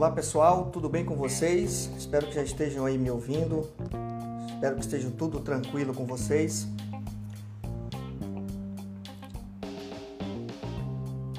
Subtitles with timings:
[0.00, 1.90] Olá pessoal, tudo bem com vocês?
[1.98, 3.68] Espero que já estejam aí me ouvindo.
[4.54, 6.66] Espero que estejam tudo tranquilo com vocês.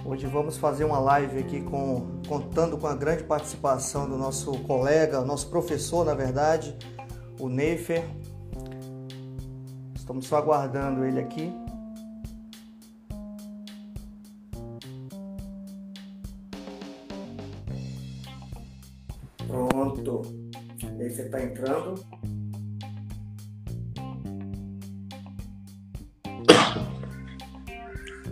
[0.06, 5.22] Hoje vamos fazer uma live aqui com, contando com a grande participação do nosso colega,
[5.22, 6.78] nosso professor, na verdade,
[7.40, 8.08] o Neifer.
[9.96, 11.52] Estamos só aguardando ele aqui.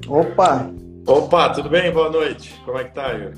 [0.10, 0.68] Opa!
[1.06, 1.92] Opa, tudo bem?
[1.92, 2.60] Boa noite.
[2.66, 3.38] Como é que tá, Yuri?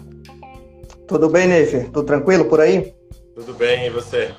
[1.06, 1.90] Tudo bem, Neifer?
[1.92, 2.94] Tudo tranquilo por aí?
[3.36, 4.32] Tudo bem, e você?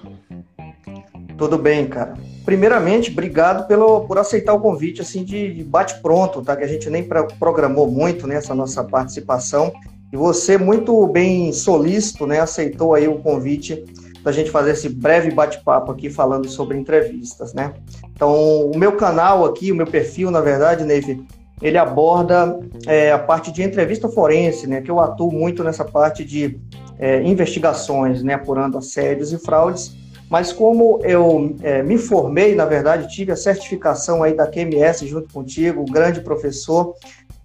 [1.36, 2.14] Tudo bem, cara.
[2.42, 6.56] Primeiramente, obrigado pelo, por aceitar o convite assim de, de bate-pronto, tá?
[6.56, 7.06] Que a gente nem
[7.38, 9.70] programou muito nessa nossa participação.
[10.10, 12.40] E você, muito bem solícito, né?
[12.40, 13.84] Aceitou aí o convite
[14.22, 17.74] da gente fazer esse breve bate-papo aqui falando sobre entrevistas, né?
[18.14, 21.18] Então, o meu canal aqui, o meu perfil, na verdade, Neifer,
[21.62, 26.24] ele aborda é, a parte de entrevista forense, né, que eu atuo muito nessa parte
[26.24, 26.58] de
[26.98, 29.96] é, investigações, né, apurando assédios e fraudes,
[30.28, 35.32] mas como eu é, me formei, na verdade, tive a certificação aí da QMS junto
[35.32, 36.94] contigo, grande professor,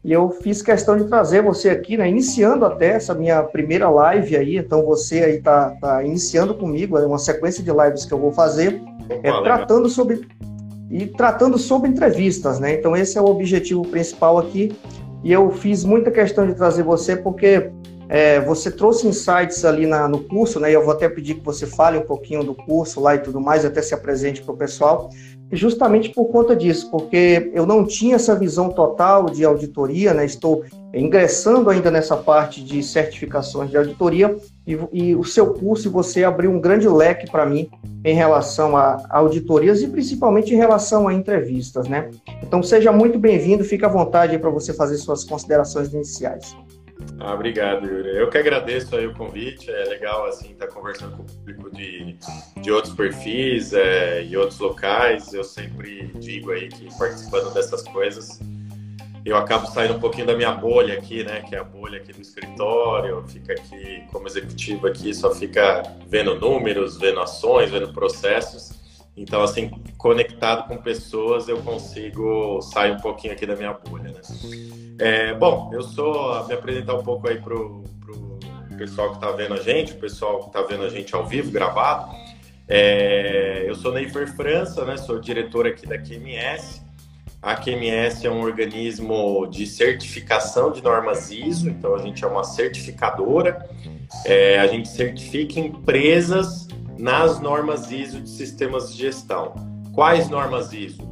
[0.03, 4.35] e eu fiz questão de trazer você aqui, né, iniciando até essa minha primeira live
[4.35, 8.19] aí, então você aí tá, tá iniciando comigo, é uma sequência de lives que eu
[8.19, 10.25] vou fazer, é, tratando sobre
[10.89, 12.73] e tratando sobre entrevistas, né?
[12.73, 14.75] Então esse é o objetivo principal aqui
[15.23, 17.71] e eu fiz muita questão de trazer você porque
[18.09, 20.71] é, você trouxe insights ali na, no curso, né?
[20.71, 23.65] Eu vou até pedir que você fale um pouquinho do curso lá e tudo mais,
[23.65, 25.09] até se apresente para o pessoal,
[25.51, 30.25] justamente por conta disso, porque eu não tinha essa visão total de auditoria, né?
[30.25, 30.63] Estou
[30.93, 36.51] ingressando ainda nessa parte de certificações de auditoria e, e o seu curso, você abriu
[36.51, 37.69] um grande leque para mim
[38.03, 42.09] em relação a auditorias e principalmente em relação a entrevistas, né?
[42.43, 46.55] Então seja muito bem-vindo, fique à vontade para você fazer suas considerações iniciais.
[47.19, 48.15] Ah, obrigado, Yuri.
[48.17, 49.69] Eu que agradeço aí o convite.
[49.69, 52.17] É legal assim estar tá conversando com o público de,
[52.61, 55.33] de outros perfis é, e outros locais.
[55.33, 58.39] Eu sempre digo aí que participando dessas coisas
[59.27, 61.41] eu acabo saindo um pouquinho da minha bolha aqui, né?
[61.41, 66.39] Que é a bolha aqui do escritório, fica aqui como executivo aqui, só fica vendo
[66.39, 68.76] números, vendo ações, vendo processos.
[69.17, 74.21] Então, assim, conectado com pessoas, eu consigo sair um pouquinho aqui da minha bolha, né?
[74.99, 78.37] É, bom, eu sou, me apresentar um pouco aí pro, pro
[78.77, 81.51] pessoal que está vendo a gente, o pessoal que está vendo a gente ao vivo,
[81.51, 82.15] gravado.
[82.67, 84.97] É, eu sou Neifer França, né?
[84.97, 86.85] Sou diretor aqui da QMS.
[87.41, 92.43] A QMS é um organismo de certificação de normas ISO, então a gente é uma
[92.43, 93.67] certificadora.
[94.25, 96.67] É, a gente certifica empresas
[96.97, 99.53] nas normas ISO de sistemas de gestão.
[99.93, 101.07] Quais normas ISO?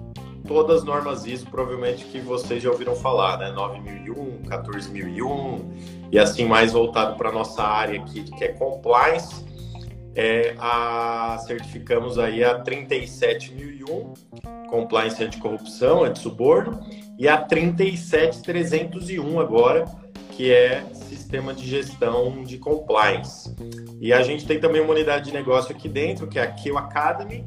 [0.48, 3.52] Todas as normas ISO, provavelmente que vocês já ouviram falar, né?
[3.52, 5.72] 9001, 14001
[6.12, 9.46] e assim mais voltado para nossa área aqui, que é compliance.
[10.18, 14.14] É, a, certificamos aí a 37001,
[14.70, 16.80] compliance anticorrupção, antissuborno,
[17.20, 19.84] e a 37301 agora,
[20.36, 23.56] que é sistema de gestão de compliance.
[24.02, 26.78] E a gente tem também uma unidade de negócio aqui dentro, que é a Kill
[26.78, 27.46] Academy,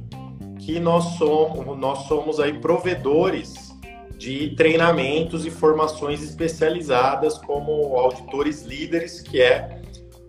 [0.58, 3.68] que nós somos, nós somos aí provedores
[4.16, 9.80] de treinamentos e formações especializadas como auditores líderes, que é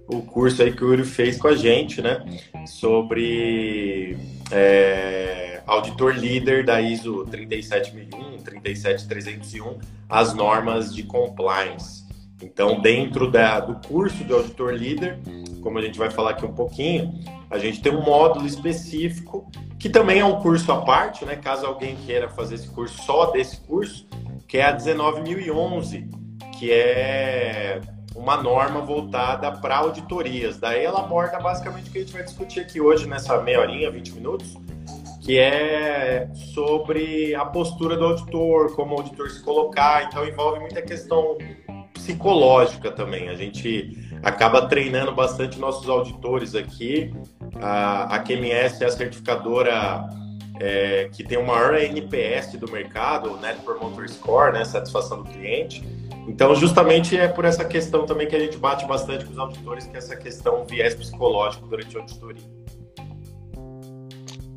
[0.07, 2.23] o curso aí que o Yuri fez com a gente, né?
[2.65, 4.17] Sobre
[4.51, 9.77] é, auditor líder da ISO 37001, 37301,
[10.09, 12.08] as normas de compliance.
[12.41, 15.19] Então, dentro da, do curso de auditor líder,
[15.61, 17.13] como a gente vai falar aqui um pouquinho,
[17.49, 21.35] a gente tem um módulo específico que também é um curso à parte, né?
[21.35, 24.07] Caso alguém queira fazer esse curso só desse curso,
[24.47, 26.09] que é a 19011,
[26.57, 27.79] que é
[28.15, 30.59] uma norma voltada para auditorias.
[30.59, 33.89] Daí ela aborda basicamente o que a gente vai discutir aqui hoje nessa meia horinha,
[33.89, 34.57] 20 minutos,
[35.21, 40.03] que é sobre a postura do auditor, como o auditor se colocar.
[40.03, 41.37] Então envolve muita questão
[41.99, 43.29] psicológica também.
[43.29, 47.13] A gente acaba treinando bastante nossos auditores aqui.
[47.61, 50.09] A, a QMS é a certificadora
[50.59, 55.29] é, que tem o maior NPS do mercado, o Net Promoter Score, né, satisfação do
[55.29, 55.83] cliente.
[56.27, 59.85] Então, justamente é por essa questão também que a gente bate bastante com os auditores,
[59.85, 62.43] que é essa questão viés psicológico durante a auditoria.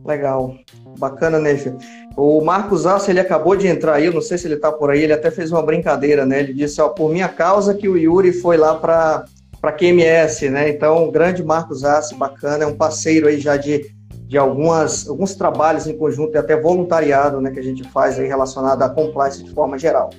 [0.05, 0.55] Legal,
[0.99, 1.73] bacana, Nefe.
[2.17, 4.91] O Marcos Assa, ele acabou de entrar aí, eu não sei se ele está por
[4.91, 6.41] aí, ele até fez uma brincadeira, né?
[6.41, 9.25] Ele disse, ó, por minha causa que o Yuri foi lá para
[9.63, 10.69] para QMS, né?
[10.69, 13.95] Então, grande Marcos Assi, bacana, é um parceiro aí já de,
[14.27, 18.27] de algumas, alguns trabalhos em conjunto e até voluntariado, né, que a gente faz aí
[18.27, 20.11] relacionado à compliance de forma geral.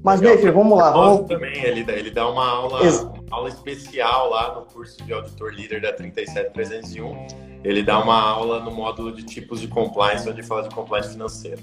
[0.00, 0.92] Mas, Neif, vamos lá.
[0.92, 1.26] Vamos...
[1.26, 5.52] também, ele dá, ele dá uma aula, uma aula especial lá no curso de auditor
[5.52, 7.47] líder da 37301.
[7.64, 11.58] Ele dá uma aula no módulo de tipos de compliance, onde fala de compliance financeira.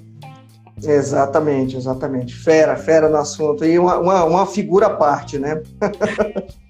[0.84, 2.36] Exatamente, exatamente.
[2.36, 3.64] Fera, fera no assunto.
[3.64, 5.62] E uma, uma, uma figura à parte, né?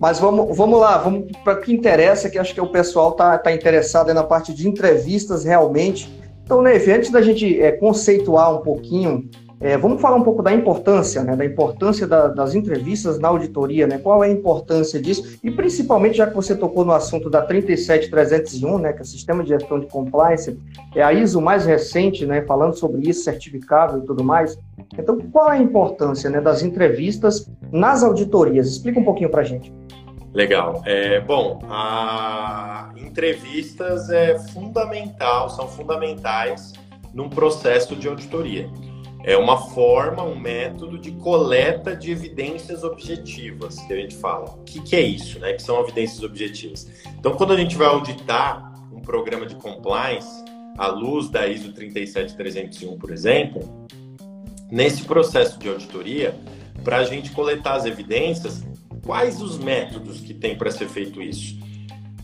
[0.00, 3.38] Mas vamos, vamos lá, vamos para o que interessa, que acho que o pessoal está
[3.38, 6.12] tá interessado na parte de entrevistas realmente.
[6.42, 9.30] Então, Neve, antes da gente é, conceituar um pouquinho
[9.62, 13.86] é, vamos falar um pouco da importância, né, da importância da, das entrevistas na auditoria,
[13.86, 17.42] né, qual é a importância disso, e principalmente, já que você tocou no assunto da
[17.42, 20.58] 37301, né, que é o Sistema de Gestão de Compliance,
[20.96, 24.58] é a ISO mais recente, né, falando sobre isso, certificado e tudo mais.
[24.98, 28.66] Então, qual é a importância né, das entrevistas nas auditorias?
[28.66, 29.72] Explica um pouquinho para a gente.
[30.34, 30.82] Legal.
[30.84, 36.72] É, bom, a entrevistas é fundamental, são fundamentais
[37.14, 38.68] num processo de auditoria
[39.24, 44.50] é uma forma, um método de coleta de evidências objetivas, que a gente fala.
[44.50, 45.52] O que, que é isso, né?
[45.52, 46.90] Que são evidências objetivas.
[47.18, 50.42] Então, quando a gente vai auditar um programa de compliance,
[50.76, 53.86] à luz da ISO 37301, por exemplo,
[54.70, 56.34] nesse processo de auditoria,
[56.82, 58.64] para a gente coletar as evidências,
[59.04, 61.61] quais os métodos que tem para ser feito isso?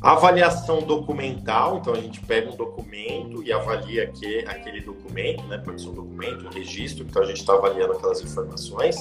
[0.00, 5.58] Avaliação documental, então a gente pega um documento e avalia que, aquele documento, né?
[5.58, 8.96] Pode ser um documento, um registro, então a gente está avaliando aquelas informações.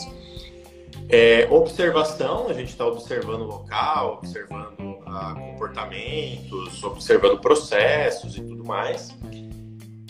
[1.10, 8.66] É, observação, a gente está observando o local, observando ah, comportamentos, observando processos e tudo
[8.66, 9.16] mais.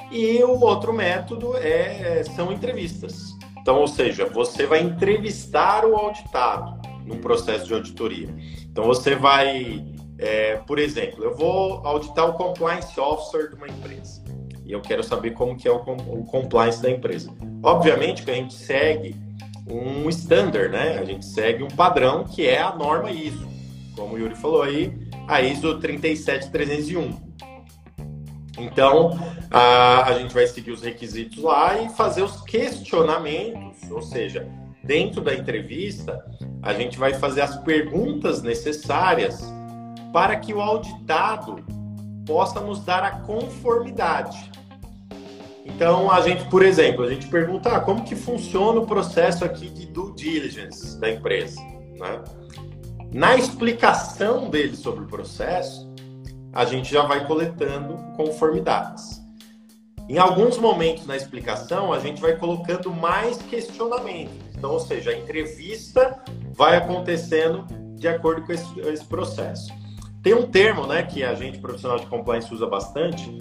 [0.10, 3.36] E o outro método é, são entrevistas.
[3.60, 8.34] Então, ou seja, você vai entrevistar o auditado num processo de auditoria.
[8.72, 9.86] Então, você vai
[10.20, 14.22] é, por exemplo, eu vou auditar o compliance officer de uma empresa
[14.68, 17.32] e eu quero saber como que é o, o compliance da empresa.
[17.64, 19.16] Obviamente que a gente segue
[19.70, 20.98] um standard, né?
[21.00, 23.48] A gente segue um padrão que é a norma ISO,
[23.96, 24.94] como o Yuri falou aí,
[25.26, 27.28] a ISO 37301.
[28.60, 29.18] Então,
[29.50, 34.48] a, a gente vai seguir os requisitos lá e fazer os questionamentos, ou seja,
[34.84, 36.26] dentro da entrevista,
[36.62, 39.54] a gente vai fazer as perguntas necessárias
[40.18, 41.64] para que o auditado
[42.26, 44.50] possa nos dar a conformidade.
[45.64, 49.70] Então, a gente, por exemplo, a gente pergunta ah, como que funciona o processo aqui
[49.70, 51.62] de due diligence da empresa.
[51.62, 52.24] Né?
[53.14, 55.88] Na explicação dele sobre o processo,
[56.52, 59.22] a gente já vai coletando conformidades.
[60.10, 64.34] Em alguns momentos na explicação, a gente vai colocando mais questionamentos.
[64.56, 66.20] Então, ou seja, a entrevista
[66.56, 69.78] vai acontecendo de acordo com esse, esse processo.
[70.28, 73.38] Tem um termo, né, que a gente profissional de compliance usa bastante,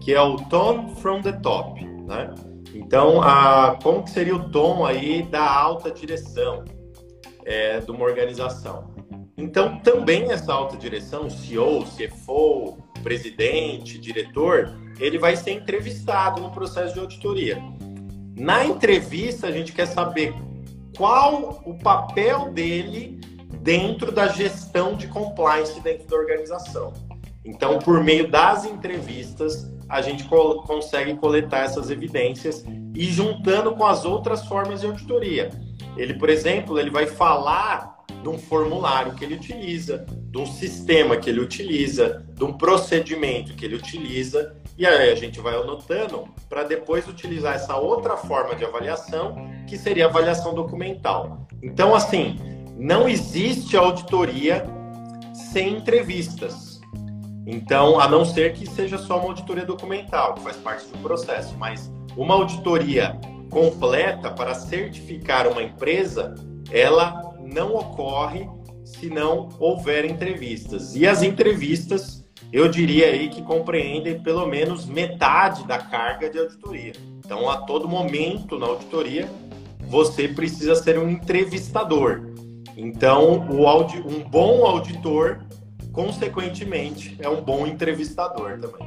[0.00, 2.32] que é o tone from the top, né?
[2.72, 6.64] Então, a, como que seria o tom aí da alta direção
[7.44, 8.94] é, de uma organização?
[9.36, 16.94] Então, também essa alta direção, CEO, CFO, presidente, diretor, ele vai ser entrevistado no processo
[16.94, 17.60] de auditoria.
[18.36, 20.32] Na entrevista, a gente quer saber
[20.96, 23.17] qual o papel dele
[23.68, 26.90] dentro da gestão de compliance dentro da organização.
[27.44, 33.84] Então, por meio das entrevistas, a gente co consegue coletar essas evidências e juntando com
[33.84, 35.50] as outras formas de auditoria.
[35.98, 41.18] Ele, por exemplo, ele vai falar de um formulário que ele utiliza, de um sistema
[41.18, 46.26] que ele utiliza, de um procedimento que ele utiliza, e aí a gente vai anotando
[46.48, 51.46] para depois utilizar essa outra forma de avaliação, que seria a avaliação documental.
[51.62, 52.38] Então, assim,
[52.78, 54.64] não existe auditoria
[55.52, 56.80] sem entrevistas.
[57.46, 61.56] Então, a não ser que seja só uma auditoria documental, que faz parte do processo,
[61.58, 63.18] mas uma auditoria
[63.50, 66.34] completa para certificar uma empresa,
[66.70, 68.48] ela não ocorre
[68.84, 70.94] se não houver entrevistas.
[70.94, 76.92] E as entrevistas, eu diria aí que compreendem pelo menos metade da carga de auditoria.
[77.18, 79.28] Então, a todo momento na auditoria,
[79.80, 82.37] você precisa ser um entrevistador.
[82.80, 85.40] Então, o audi um bom auditor,
[85.92, 88.86] consequentemente, é um bom entrevistador também.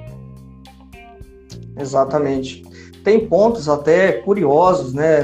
[1.77, 2.63] Exatamente.
[3.03, 5.21] Tem pontos até curiosos, né,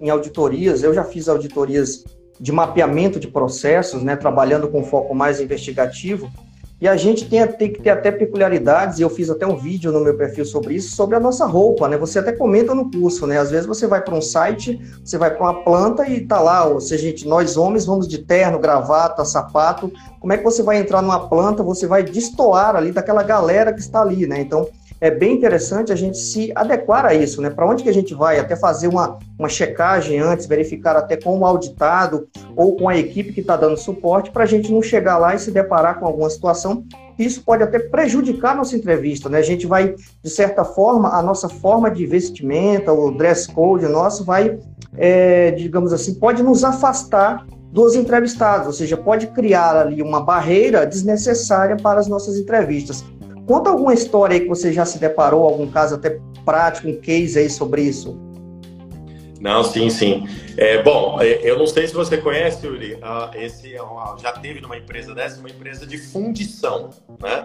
[0.00, 0.84] em, auditorias.
[0.84, 2.04] Eu já fiz auditorias
[2.38, 6.30] de mapeamento de processos, né, trabalhando com foco mais investigativo.
[6.80, 9.92] E a gente tem, tem, que ter até peculiaridades, e eu fiz até um vídeo
[9.92, 11.98] no meu perfil sobre isso, sobre a nossa roupa, né?
[11.98, 13.38] Você até comenta no curso, né?
[13.38, 16.64] Às vezes você vai para um site, você vai para uma planta e tá lá,
[16.64, 19.92] ou seja, gente, nós homens vamos de terno, gravata, sapato.
[20.18, 21.62] Como é que você vai entrar numa planta?
[21.62, 24.40] Você vai destoar ali daquela galera que está ali, né?
[24.40, 24.66] Então,
[25.00, 27.48] é bem interessante a gente se adequar a isso, né?
[27.48, 28.38] Para onde que a gente vai?
[28.38, 33.32] Até fazer uma, uma checagem antes, verificar até com o auditado ou com a equipe
[33.32, 36.28] que está dando suporte, para a gente não chegar lá e se deparar com alguma
[36.28, 36.84] situação.
[37.18, 39.38] Isso pode até prejudicar nossa entrevista, né?
[39.38, 44.22] A gente vai, de certa forma, a nossa forma de vestimenta, o dress code nosso
[44.24, 44.58] vai,
[44.98, 50.84] é, digamos assim, pode nos afastar dos entrevistados, ou seja, pode criar ali uma barreira
[50.84, 53.04] desnecessária para as nossas entrevistas.
[53.50, 57.36] Conta alguma história aí que você já se deparou, algum caso até prático, um case
[57.36, 58.16] aí sobre isso.
[59.40, 60.24] Não, sim, sim.
[60.56, 64.60] É, bom, é, eu não sei se você conhece, Yuri, uh, esse uh, já teve
[64.60, 66.90] numa empresa dessa, uma empresa de fundição,
[67.20, 67.44] né?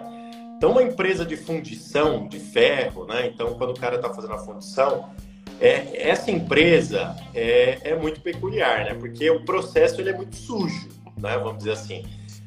[0.55, 3.25] Então, uma empresa de fundição de ferro, né?
[3.25, 5.09] Então, quando o cara está fazendo a fundição,
[5.59, 8.93] é, essa empresa é, é muito peculiar, né?
[8.93, 11.35] Porque o processo ele é muito sujo, né?
[11.39, 12.05] Vamos dizer assim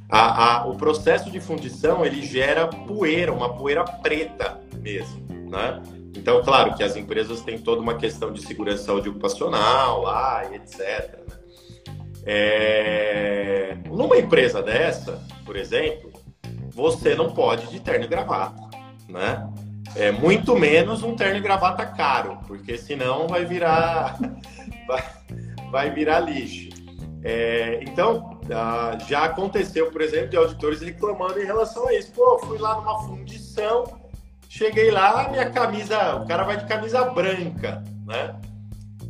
[0.08, 5.82] a, a, o processo de fundição ele gera poeira, uma poeira preta mesmo, né?
[6.16, 10.56] Então, claro que as empresas têm toda uma questão de segurança saúde ocupacional lá e
[10.56, 10.80] etc.
[10.80, 11.38] Né?
[12.26, 13.76] É...
[13.86, 16.10] Numa empresa dessa, por exemplo,
[16.70, 18.62] você não pode de terno e gravata,
[19.08, 19.48] né?
[19.94, 24.18] É, muito menos um terno e gravata caro, porque senão vai virar
[25.70, 26.68] vai, virar lixo.
[27.22, 32.12] É, então, ah, já aconteceu, por exemplo, de auditores reclamando em relação a isso.
[32.12, 33.84] Pô, fui lá numa fundição,
[34.48, 38.34] cheguei lá, minha camisa, o cara vai de camisa branca, né?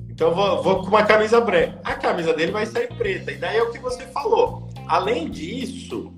[0.08, 1.78] Então vou, vou, com uma camisa branca.
[1.84, 3.30] A camisa dele vai sair preta.
[3.30, 4.68] E daí é o que você falou.
[4.88, 6.12] Além disso,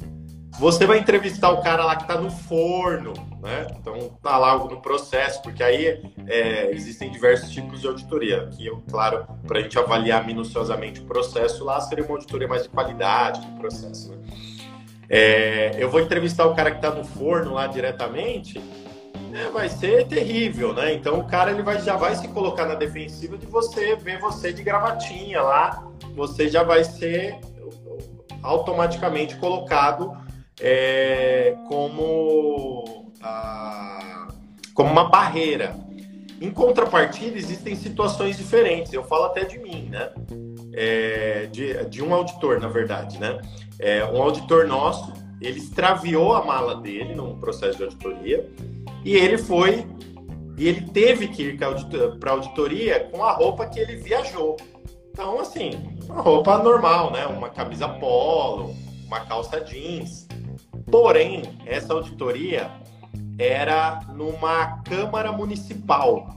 [0.60, 3.66] você vai entrevistar o cara lá que está no forno, né?
[3.78, 8.42] Então tá lá no processo, porque aí é, existem diversos tipos de auditoria.
[8.42, 12.64] Aqui, eu, claro, para a gente avaliar minuciosamente o processo, lá seria uma auditoria mais
[12.64, 14.10] de qualidade do processo.
[14.10, 14.18] Né?
[15.08, 18.62] É, eu vou entrevistar o cara que está no forno lá diretamente,
[19.32, 20.92] é, vai ser terrível, né?
[20.92, 24.52] Então o cara ele vai, já vai se colocar na defensiva de você ver você
[24.52, 27.38] de gravatinha lá, você já vai ser
[28.42, 30.28] automaticamente colocado
[30.60, 34.28] é, como, a,
[34.74, 35.74] como uma barreira.
[36.40, 38.92] Em contrapartida, existem situações diferentes.
[38.92, 40.10] Eu falo até de mim, né?
[40.72, 43.40] É, de, de, um auditor, na verdade, né?
[43.78, 48.48] É, um auditor nosso, ele extraviou a mala dele num processo de auditoria
[49.04, 49.86] e ele foi
[50.56, 51.58] e ele teve que ir
[52.18, 54.56] para auditoria com a roupa que ele viajou.
[55.10, 55.70] Então, assim,
[56.04, 57.26] uma roupa normal, né?
[57.26, 58.74] Uma camisa polo,
[59.06, 60.19] uma calça jeans.
[60.88, 62.70] Porém, essa auditoria
[63.38, 66.37] era numa Câmara Municipal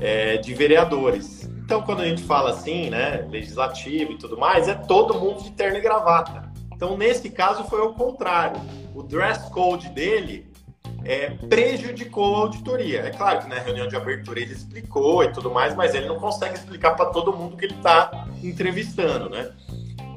[0.00, 1.44] é, de Vereadores.
[1.64, 5.50] Então, quando a gente fala assim, né, legislativo e tudo mais, é todo mundo de
[5.50, 6.52] terno e gravata.
[6.72, 8.60] Então, nesse caso, foi o contrário.
[8.94, 10.46] O dress code dele
[11.04, 13.00] é, prejudicou a auditoria.
[13.00, 16.20] É claro que na reunião de abertura ele explicou e tudo mais, mas ele não
[16.20, 19.50] consegue explicar para todo mundo que ele está entrevistando, né?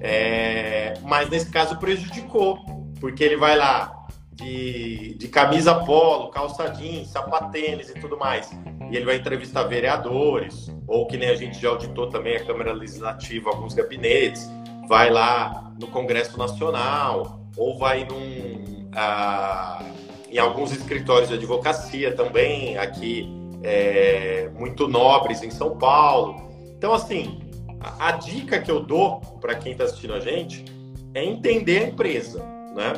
[0.01, 2.60] É, mas nesse caso prejudicou,
[3.00, 4.00] porque ele vai lá
[4.39, 8.50] de, de camisa polo, calça jeans, sapatênis e tudo mais.
[8.89, 12.74] E ele vai entrevistar vereadores, ou que nem a gente já auditou também a Câmara
[12.74, 14.50] Legislativa, alguns gabinetes,
[14.88, 19.84] vai lá no Congresso Nacional, ou vai num, ah,
[20.32, 23.29] em alguns escritórios de advocacia também, aqui
[23.62, 26.50] é, muito nobres em São Paulo.
[26.77, 27.41] Então, assim,
[27.79, 30.65] a, a dica que eu dou para quem está assistindo a gente
[31.13, 32.93] é entender a empresa né?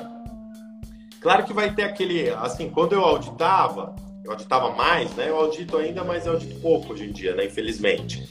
[1.19, 5.29] Claro que vai ter aquele, assim, quando eu auditava, eu auditava mais, né?
[5.29, 7.45] Eu audito ainda, mas eu audito pouco hoje em dia, né?
[7.45, 8.29] Infelizmente.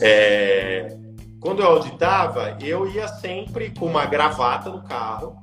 [0.00, 0.96] É...
[1.40, 5.36] Quando eu auditava, eu ia sempre com uma gravata no carro,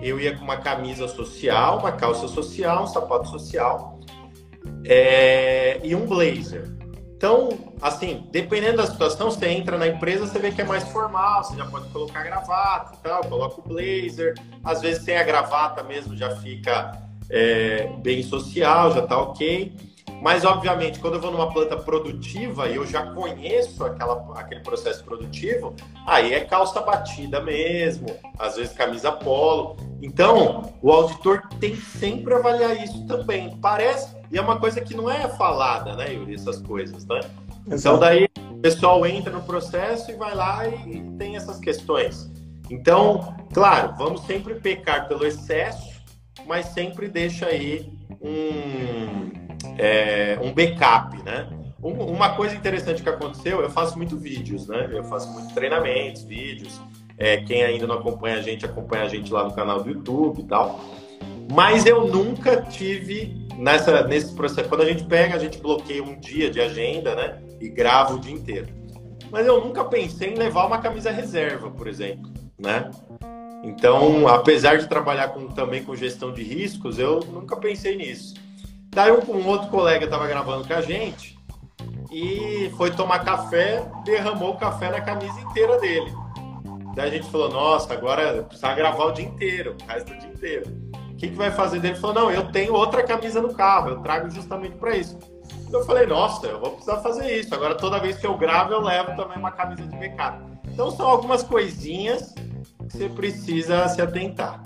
[0.00, 4.00] eu ia com uma camisa social, uma calça social, um sapato social
[4.84, 5.78] é...
[5.82, 6.77] e um blazer.
[7.18, 11.42] Então, assim, dependendo da situação, você entra na empresa, você vê que é mais formal,
[11.42, 14.34] você já pode colocar gravata e tal, coloca o blazer.
[14.62, 16.96] Às vezes sem a gravata mesmo já fica
[17.28, 19.72] é, bem social, já tá ok.
[20.22, 25.04] Mas, obviamente, quando eu vou numa planta produtiva e eu já conheço aquela, aquele processo
[25.04, 25.74] produtivo,
[26.06, 29.76] aí é calça batida mesmo, às vezes camisa polo.
[30.02, 33.56] Então, o auditor tem sempre avaliar isso também.
[33.58, 37.20] Parece, e é uma coisa que não é falada, né, Yuri, essas coisas, né?
[37.66, 37.96] Então, Exato.
[37.96, 42.30] Então, daí o pessoal entra no processo e vai lá e, e tem essas questões.
[42.70, 46.02] Então, claro, vamos sempre pecar pelo excesso,
[46.46, 49.47] mas sempre deixa aí um,
[49.78, 51.48] é, um backup, né?
[51.80, 54.88] Uma coisa interessante que aconteceu, eu faço muito vídeos, né?
[54.90, 56.80] Eu faço muitos treinamentos, vídeos.
[57.16, 60.40] É, quem ainda não acompanha a gente, acompanha a gente lá no canal do YouTube
[60.40, 60.80] e tal.
[61.52, 64.68] Mas eu nunca tive nessa, nesse processo.
[64.68, 67.38] Quando a gente pega, a gente bloqueia um dia de agenda, né?
[67.60, 68.68] E grava o dia inteiro.
[69.30, 72.90] Mas eu nunca pensei em levar uma camisa reserva, por exemplo, né?
[73.62, 78.34] Então, apesar de trabalhar com, também com gestão de riscos, eu nunca pensei nisso.
[78.98, 81.38] Daí um, outro colega estava gravando com a gente
[82.10, 86.12] e foi tomar café, derramou o café na camisa inteira dele.
[86.96, 90.30] Daí a gente falou, nossa, agora precisa gravar o dia inteiro, o resto do dia
[90.30, 90.66] inteiro.
[91.12, 91.94] O que, que vai fazer dele?
[91.94, 95.16] Ele falou, não, eu tenho outra camisa no carro, eu trago justamente para isso.
[95.72, 97.54] Eu falei, nossa, eu vou precisar fazer isso.
[97.54, 100.42] Agora toda vez que eu gravo, eu levo também uma camisa de backup.
[100.72, 104.60] Então são algumas coisinhas que você precisa se atentar.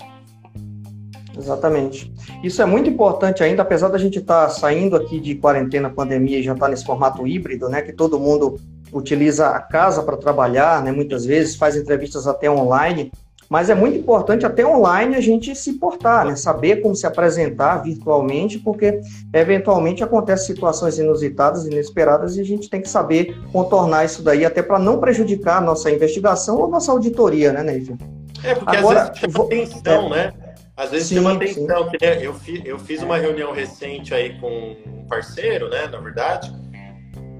[1.37, 2.13] Exatamente.
[2.43, 6.39] Isso é muito importante ainda, apesar da gente estar tá saindo aqui de quarentena, pandemia
[6.39, 8.59] e já estar tá nesse formato híbrido, né, que todo mundo
[8.91, 13.11] utiliza a casa para trabalhar, né, muitas vezes faz entrevistas até online,
[13.49, 17.77] mas é muito importante até online a gente se portar, né, saber como se apresentar
[17.77, 19.01] virtualmente, porque
[19.33, 24.61] eventualmente acontecem situações inusitadas, inesperadas e a gente tem que saber contornar isso daí até
[24.61, 27.95] para não prejudicar a nossa investigação ou nossa auditoria, né, Neif?
[28.43, 30.33] É, porque Agora, às vezes chama atenção, né?
[30.75, 31.91] Às vezes sim, chama atenção.
[32.01, 36.51] Eu eu fiz uma reunião recente aí com um parceiro, né, na verdade,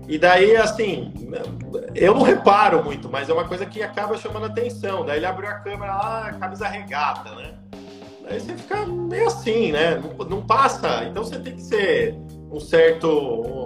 [0.07, 1.13] e daí, assim,
[1.95, 5.05] eu não reparo muito, mas é uma coisa que acaba chamando atenção.
[5.05, 7.53] Daí ele abriu a câmera lá, camisa regata, né?
[8.21, 9.95] Daí você fica meio assim, né?
[9.95, 11.05] Não, não, passa.
[11.05, 12.15] Então você tem que ser
[12.51, 13.07] um certo,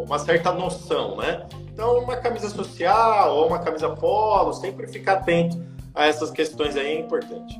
[0.05, 1.45] uma certa noção, né?
[1.73, 6.87] Então, uma camisa social ou uma camisa polo, sempre ficar atento a essas questões aí
[6.87, 7.59] é importante.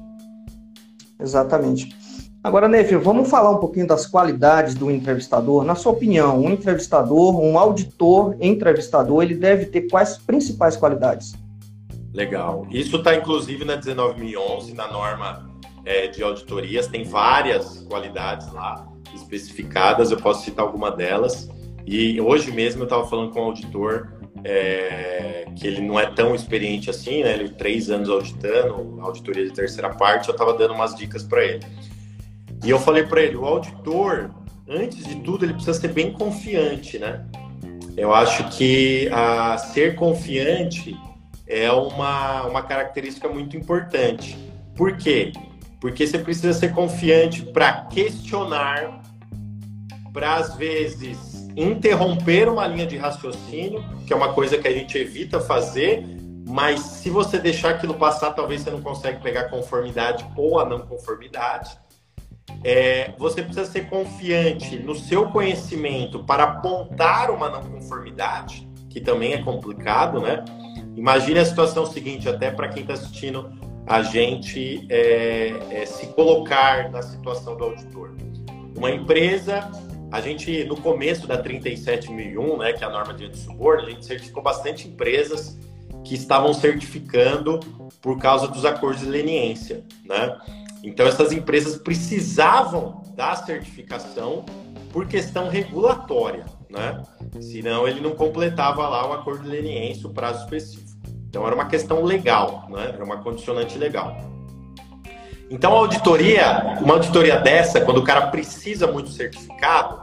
[1.20, 1.96] Exatamente.
[2.44, 5.64] Agora, Neville, vamos falar um pouquinho das qualidades do entrevistador.
[5.64, 11.34] Na sua opinião, um entrevistador, um auditor entrevistador, ele deve ter quais principais qualidades?
[12.14, 12.66] Legal.
[12.70, 15.50] Isso está inclusive na 19.011, na norma
[15.84, 21.50] é, de auditorias, tem várias qualidades lá especificadas, eu posso citar alguma delas.
[21.86, 24.12] E hoje mesmo eu estava falando com um auditor
[24.50, 27.34] é, que ele não é tão experiente assim, né?
[27.34, 31.66] Ele três anos auditando, auditoria de terceira parte, eu estava dando umas dicas para ele.
[32.64, 34.32] E eu falei para ele, o auditor,
[34.66, 37.26] antes de tudo, ele precisa ser bem confiante, né?
[37.98, 40.96] Eu acho que a ser confiante
[41.46, 44.38] é uma, uma característica muito importante.
[44.78, 45.34] Por quê?
[45.82, 49.02] Porque você precisa ser confiante para questionar,
[50.14, 54.98] para às vezes interromper uma linha de raciocínio, que é uma coisa que a gente
[54.98, 56.06] evita fazer,
[56.48, 60.80] mas se você deixar aquilo passar, talvez você não consegue pegar conformidade ou a não
[60.80, 61.78] conformidade
[62.63, 69.34] é, você precisa ser confiante no seu conhecimento para apontar uma não conformidade, que também
[69.34, 70.43] é complicado, né?
[70.96, 73.52] Imagine a situação seguinte, até para quem está assistindo
[73.86, 78.15] a gente é, é, se colocar na situação do auditor.
[78.76, 79.72] Uma empresa,
[80.12, 84.06] a gente no começo da 37001, né, que é a norma de antissuborno, a gente
[84.06, 85.58] certificou bastante empresas
[86.04, 87.60] que estavam certificando
[88.02, 90.38] por causa dos acordos de leniência, né?
[90.84, 94.46] Então, essas empresas precisavam da certificação
[94.93, 97.04] por questão regulatória, né?
[97.41, 100.98] Senão ele não completava lá o acordo de leniência, o prazo específico.
[101.28, 102.91] Então, era uma questão legal, né?
[102.93, 104.15] Era uma condicionante legal.
[105.50, 110.00] Então, a auditoria, uma auditoria dessa, quando o cara precisa muito certificado,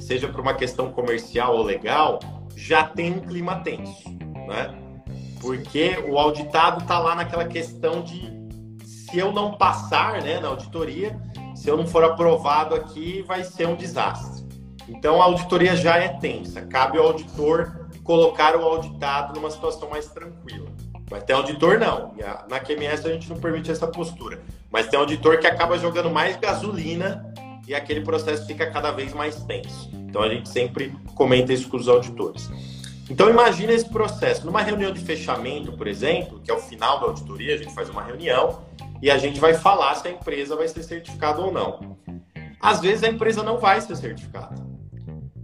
[0.00, 2.18] seja por uma questão comercial ou legal,
[2.54, 4.08] já tem um clima tenso,
[4.46, 4.74] né?
[5.40, 8.30] Porque o auditado está lá naquela questão de
[8.84, 11.18] se eu não passar né, na auditoria,
[11.54, 14.46] se eu não for aprovado aqui, vai ser um desastre.
[14.88, 16.62] Então a auditoria já é tensa.
[16.62, 20.68] Cabe ao auditor colocar o auditado numa situação mais tranquila.
[21.10, 22.14] Mas tem auditor não.
[22.48, 24.42] Na QMS a gente não permite essa postura.
[24.72, 27.32] Mas tem auditor que acaba jogando mais gasolina
[27.68, 29.90] e aquele processo fica cada vez mais tenso.
[29.92, 32.50] Então a gente sempre comenta isso com os auditores.
[33.10, 34.46] Então imagine esse processo.
[34.46, 37.90] Numa reunião de fechamento, por exemplo, que é o final da auditoria, a gente faz
[37.90, 38.62] uma reunião
[39.02, 41.98] e a gente vai falar se a empresa vai ser certificada ou não.
[42.60, 44.54] Às vezes a empresa não vai ser certificada.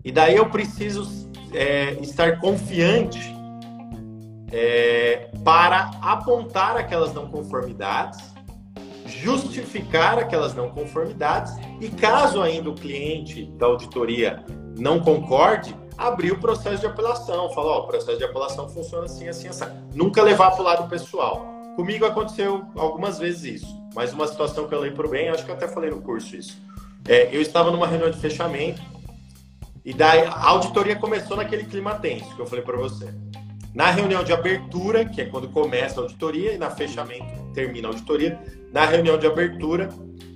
[0.04, 3.36] E daí eu preciso é, estar confiante
[4.52, 8.27] é, para apontar aquelas não conformidades,
[9.08, 14.44] justificar aquelas não conformidades e caso ainda o cliente da auditoria
[14.76, 19.28] não concorde, abrir o processo de apelação, falar, ó, o processo de apelação funciona assim,
[19.28, 19.64] assim, assim.
[19.94, 24.74] Nunca levar para o lado pessoal Comigo aconteceu algumas vezes isso, mas uma situação que
[24.74, 26.60] eu lembro bem, acho que até falei no curso isso.
[27.06, 28.82] É, eu estava numa reunião de fechamento
[29.84, 33.14] e daí a auditoria começou naquele clima tenso que eu falei para você.
[33.78, 37.92] Na reunião de abertura, que é quando começa a auditoria, e na fechamento termina a
[37.92, 38.36] auditoria,
[38.72, 39.88] na reunião de abertura,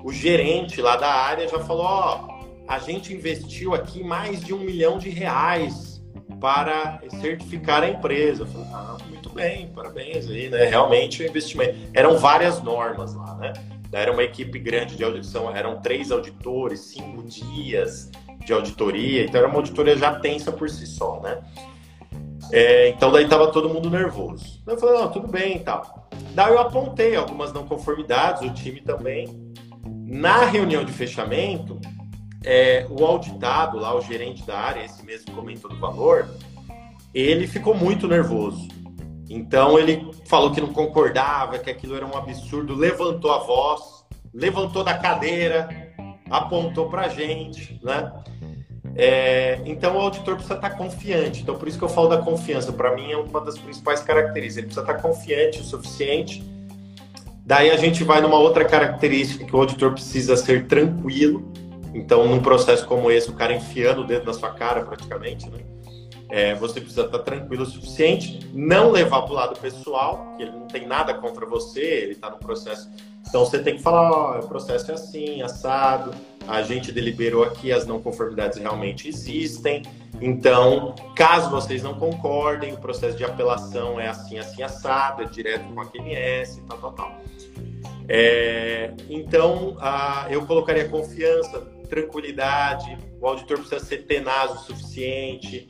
[0.04, 4.60] o gerente lá da área já falou: ó, a gente investiu aqui mais de um
[4.60, 6.00] milhão de reais
[6.40, 8.44] para certificar a empresa.
[8.44, 10.64] Eu falei, ah, muito bem, parabéns aí, né?
[10.66, 11.76] Realmente o investimento.
[11.92, 13.54] Eram várias normas lá, né?
[13.90, 18.08] Era uma equipe grande de audição, eram três auditores, cinco dias
[18.46, 21.40] de auditoria, então era uma auditoria já tensa por si só, né?
[22.52, 24.62] É, então daí tava todo mundo nervoso.
[24.66, 26.10] Eu falei, não, tudo bem e tal.
[26.34, 29.54] Daí eu apontei algumas não conformidades, o time também.
[30.04, 31.80] Na reunião de fechamento,
[32.44, 36.28] é, o auditado lá, o gerente da área, esse mesmo comentou do valor,
[37.14, 38.68] ele ficou muito nervoso.
[39.30, 44.84] Então ele falou que não concordava, que aquilo era um absurdo, levantou a voz, levantou
[44.84, 45.68] da cadeira,
[46.28, 48.12] apontou para a gente, né?
[48.94, 51.42] É, então o auditor precisa estar confiante.
[51.42, 52.72] Então por isso que eu falo da confiança.
[52.72, 54.58] Para mim é uma das principais características.
[54.58, 56.44] Ele precisa estar confiante o suficiente.
[57.44, 61.50] Daí a gente vai numa outra característica que o auditor precisa ser tranquilo.
[61.94, 65.58] Então, num processo como esse, o cara enfiando o dedo na sua cara, praticamente, né?
[66.32, 70.52] É, você precisa estar tranquilo o suficiente, não levar para o lado pessoal, que ele
[70.52, 72.90] não tem nada contra você, ele está no processo.
[73.28, 76.14] Então, você tem que falar: ó, o processo é assim, assado,
[76.48, 79.82] a gente deliberou aqui, as não conformidades realmente existem.
[80.22, 85.64] Então, caso vocês não concordem, o processo de apelação é assim, assim, assado, é direto
[85.74, 87.20] com a QMS, tal, tal, tal.
[88.08, 95.68] É, então, a, eu colocaria confiança, tranquilidade, o auditor precisa ser tenaz o suficiente,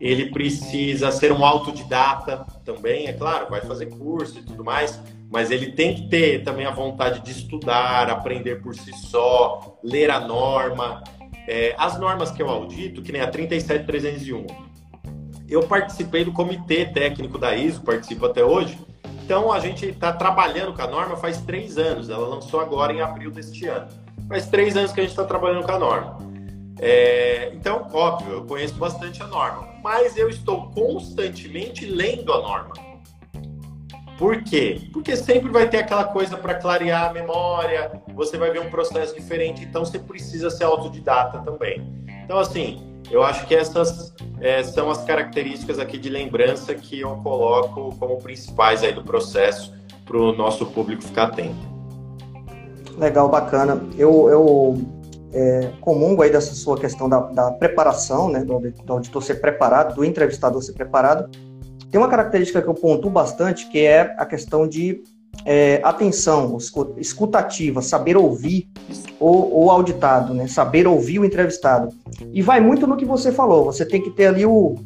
[0.00, 4.98] ele precisa ser um autodidata também, é claro, vai fazer curso e tudo mais,
[5.30, 10.10] mas ele tem que ter também a vontade de estudar, aprender por si só, ler
[10.10, 11.04] a norma.
[11.46, 14.46] É, as normas que eu audito, que nem a 37301,
[15.48, 18.78] eu participei do comitê técnico da ISO, participo até hoje,
[19.24, 23.00] então a gente está trabalhando com a norma faz três anos, ela lançou agora em
[23.00, 23.88] abril deste ano.
[24.28, 26.18] Faz três anos que a gente está trabalhando com a norma.
[26.78, 32.74] É, então, óbvio, eu conheço bastante a norma, mas eu estou constantemente lendo a norma.
[34.18, 34.82] Por quê?
[34.92, 39.14] Porque sempre vai ter aquela coisa para clarear a memória, você vai ver um processo
[39.14, 41.82] diferente, então você precisa ser autodidata também.
[42.22, 47.16] Então, assim, eu acho que essas é, são as características aqui de lembrança que eu
[47.16, 51.70] coloco como principais aí do processo para o nosso público ficar atento.
[52.98, 53.82] Legal, bacana.
[53.96, 54.99] Eu, eu
[55.32, 55.70] é,
[56.22, 60.62] aí dessa sua questão da, da preparação, né, do, do auditor ser preparado, do entrevistador
[60.62, 61.30] ser preparado.
[61.90, 65.02] Tem uma característica que eu pontuo bastante, que é a questão de
[65.44, 66.56] é, atenção,
[66.98, 68.68] escutativa, saber ouvir
[69.18, 70.46] o, o, auditado, né?
[70.46, 71.88] saber ouvir o entrevistado.
[72.32, 74.76] E vai muito no que você falou, você tem que ter ali o,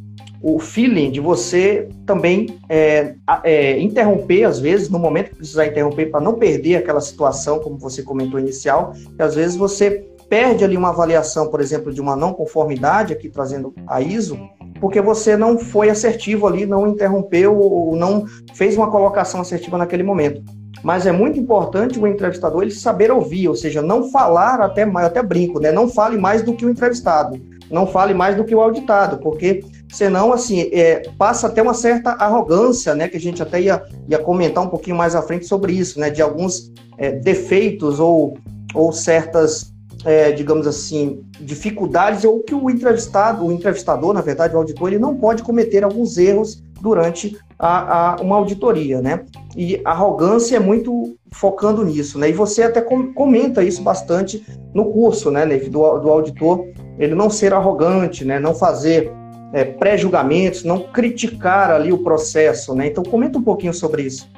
[0.42, 6.10] o feeling de você também é, é, interromper, às vezes, no momento que precisar interromper,
[6.10, 10.76] para não perder aquela situação, como você comentou inicial, que às vezes você perde ali
[10.76, 14.36] uma avaliação, por exemplo, de uma não conformidade, aqui trazendo a ISO,
[14.80, 20.02] porque você não foi assertivo ali, não interrompeu ou não fez uma colocação assertiva naquele
[20.02, 20.42] momento.
[20.82, 25.06] Mas é muito importante o entrevistador ele saber ouvir, ou seja, não falar até mais,
[25.06, 25.70] até brinco, né?
[25.70, 29.62] Não fale mais do que o entrevistado, não fale mais do que o auditado, porque
[29.88, 34.18] senão, assim, é, passa até uma certa arrogância, né, que a gente até ia, ia
[34.18, 38.36] comentar um pouquinho mais à frente sobre isso, né, de alguns é, defeitos ou,
[38.74, 39.72] ou certas,
[40.04, 44.98] é, digamos assim, dificuldades, ou que o entrevistado, o entrevistador, na verdade, o auditor, ele
[44.98, 49.24] não pode cometer alguns erros durante a, a, uma auditoria, né?
[49.56, 52.28] E arrogância é muito focando nisso, né?
[52.28, 56.66] E você até comenta isso bastante no curso, né, Neve, do, do auditor,
[56.98, 58.38] ele não ser arrogante, né?
[58.38, 59.10] Não fazer
[59.52, 62.88] é, pré-julgamentos, não criticar ali o processo, né?
[62.88, 64.28] Então comenta um pouquinho sobre isso.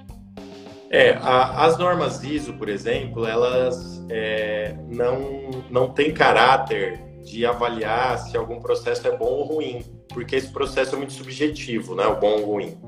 [0.91, 8.19] É, a, as normas ISO, por exemplo, elas é, não, não têm caráter de avaliar
[8.19, 12.07] se algum processo é bom ou ruim, porque esse processo é muito subjetivo, né?
[12.07, 12.79] O bom ou ruim.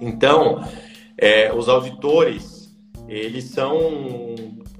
[0.00, 0.62] Então,
[1.16, 2.76] é, os auditores,
[3.08, 4.34] eles são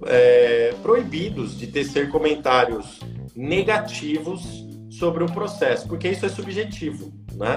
[0.07, 2.99] é, proibidos de tecer comentários
[3.37, 7.57] negativos sobre o processo, porque isso é subjetivo, né?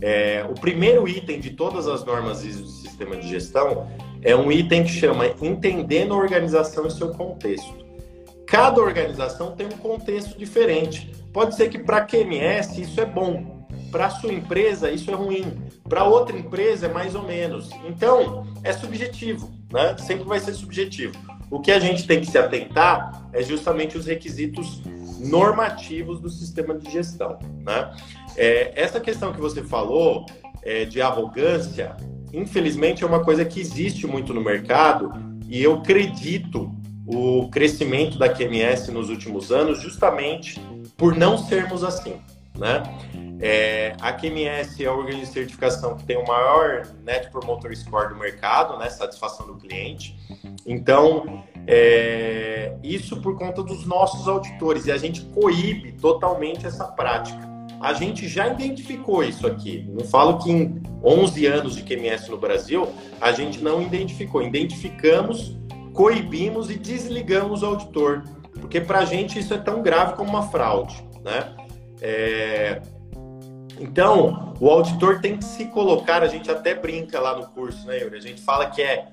[0.00, 3.88] É, o primeiro item de todas as normas ISO do sistema de gestão
[4.22, 7.86] é um item que chama Entendendo a Organização e seu Contexto.
[8.46, 11.12] Cada organização tem um contexto diferente.
[11.32, 16.04] Pode ser que para QMS isso é bom, para sua empresa isso é ruim, para
[16.04, 17.70] outra empresa é mais ou menos.
[17.86, 19.96] Então, é subjetivo, né?
[19.98, 21.14] Sempre vai ser subjetivo.
[21.50, 24.82] O que a gente tem que se atentar é justamente os requisitos
[25.18, 27.94] normativos do sistema de gestão, né?
[28.36, 30.26] É, essa questão que você falou
[30.62, 31.96] é, de arrogância,
[32.32, 35.12] infelizmente é uma coisa que existe muito no mercado
[35.48, 36.70] e eu acredito
[37.06, 40.60] o crescimento da QMS nos últimos anos justamente
[40.96, 42.20] por não sermos assim,
[42.56, 42.82] né?
[43.40, 48.08] É, a QMS é a organização de certificação que tem o maior Net Promoter Score
[48.08, 48.90] do mercado, né?
[48.90, 50.16] Satisfação do cliente.
[50.66, 57.57] Então, é, isso por conta dos nossos auditores e a gente coíbe totalmente essa prática.
[57.80, 59.86] A gente já identificou isso aqui.
[59.88, 62.88] Não falo que em 11 anos de QMS no Brasil,
[63.20, 64.42] a gente não identificou.
[64.42, 65.56] Identificamos,
[65.92, 68.24] coibimos e desligamos o auditor.
[68.60, 71.54] Porque para a gente isso é tão grave como uma fraude, né?
[72.00, 72.82] É,
[73.80, 78.00] então, o auditor tem que se colocar, a gente até brinca lá no curso, né,
[78.00, 78.16] Yuri?
[78.16, 79.08] A gente fala que é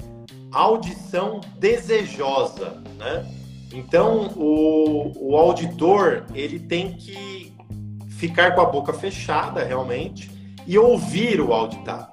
[0.51, 3.25] audição desejosa, né?
[3.73, 7.54] Então, o, o auditor, ele tem que
[8.17, 10.31] ficar com a boca fechada, realmente,
[10.65, 12.11] e ouvir o auditado.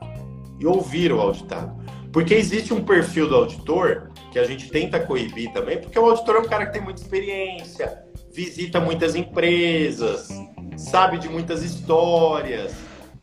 [0.58, 1.82] E ouvir o auditado.
[2.12, 6.36] Porque existe um perfil do auditor que a gente tenta coibir também, porque o auditor
[6.36, 10.28] é um cara que tem muita experiência, visita muitas empresas,
[10.76, 12.74] sabe de muitas histórias.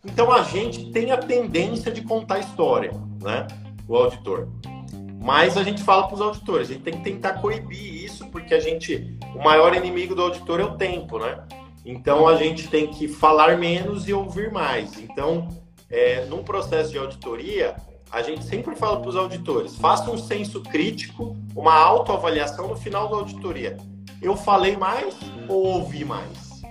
[0.03, 3.47] Então a gente tem a tendência de contar história, né?
[3.87, 4.47] O auditor.
[5.21, 8.53] Mas a gente fala para os auditores, a gente tem que tentar coibir isso, porque
[8.53, 11.37] a gente, o maior inimigo do auditor é o tempo, né?
[11.85, 14.97] Então a gente tem que falar menos e ouvir mais.
[14.99, 15.47] Então,
[15.89, 17.75] é, num processo de auditoria,
[18.11, 23.07] a gente sempre fala para os auditores: faça um senso crítico, uma autoavaliação no final
[23.07, 23.77] da auditoria.
[24.21, 25.15] Eu falei mais
[25.47, 26.61] ou ouvi mais?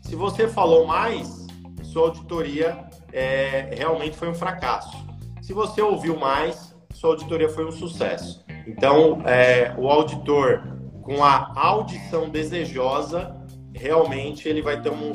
[0.00, 1.46] Se você falou mais,
[1.82, 4.96] sua auditoria é, realmente foi um fracasso.
[5.42, 8.44] Se você ouviu mais, sua auditoria foi um sucesso.
[8.66, 10.62] Então, é, o auditor
[11.02, 13.36] com a audição desejosa,
[13.74, 15.12] realmente ele vai ter um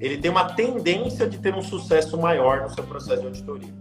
[0.00, 3.74] ele tem uma tendência de ter um sucesso maior no seu processo de auditoria.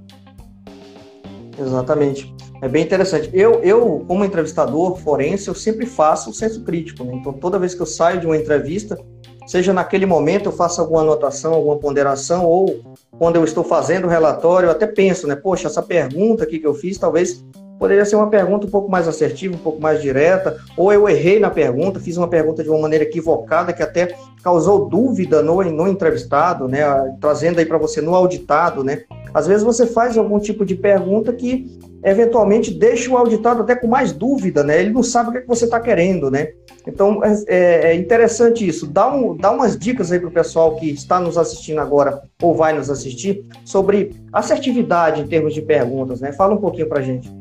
[1.59, 2.33] Exatamente.
[2.61, 3.29] É bem interessante.
[3.33, 7.03] Eu, eu como entrevistador forense, eu sempre faço o senso crítico.
[7.03, 7.13] Né?
[7.15, 8.97] Então, toda vez que eu saio de uma entrevista,
[9.45, 14.09] seja naquele momento eu faço alguma anotação, alguma ponderação, ou quando eu estou fazendo o
[14.09, 15.35] relatório, eu até penso, né?
[15.35, 17.45] Poxa, essa pergunta aqui que eu fiz talvez
[17.79, 21.39] poderia ser uma pergunta um pouco mais assertiva, um pouco mais direta, ou eu errei
[21.39, 25.87] na pergunta, fiz uma pergunta de uma maneira equivocada que até causou dúvida no, no
[25.87, 26.81] entrevistado, né?
[27.19, 29.03] Trazendo aí para você no auditado, né?
[29.33, 33.87] Às vezes você faz algum tipo de pergunta que eventualmente deixa o auditado até com
[33.87, 34.79] mais dúvida, né?
[34.79, 36.49] Ele não sabe o que, é que você está querendo, né?
[36.87, 38.87] Então é, é, é, interessante isso.
[38.87, 42.55] Dá, um, dá umas dicas aí para o pessoal que está nos assistindo agora ou
[42.55, 46.31] vai nos assistir sobre assertividade em termos de perguntas, né?
[46.31, 47.36] Fala um pouquinho para gente.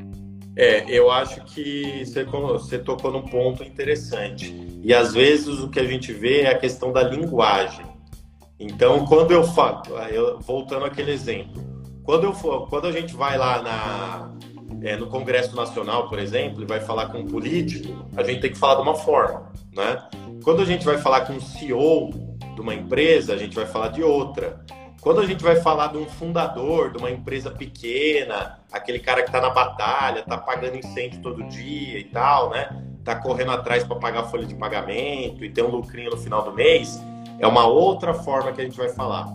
[0.57, 4.55] É, eu acho que você, você tocou num ponto interessante.
[4.83, 7.85] E às vezes o que a gente vê é a questão da linguagem.
[8.59, 9.83] Então, quando eu falo,
[10.41, 11.63] voltando àquele exemplo,
[12.03, 14.35] quando, eu for, quando a gente vai lá na,
[14.83, 18.51] é, no Congresso Nacional, por exemplo, e vai falar com um político, a gente tem
[18.51, 20.09] que falar de uma forma, né?
[20.43, 22.11] Quando a gente vai falar com um CEO
[22.55, 24.65] de uma empresa, a gente vai falar de outra.
[25.07, 29.29] Quando a gente vai falar de um fundador de uma empresa pequena, aquele cara que
[29.29, 32.85] está na batalha, está pagando incêndio todo dia e tal, né?
[32.99, 36.43] Está correndo atrás para pagar a folha de pagamento e ter um lucrinho no final
[36.43, 37.01] do mês,
[37.39, 39.33] é uma outra forma que a gente vai falar.